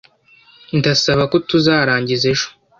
[0.77, 2.47] Ndasaba ko tuzarangiza ejo.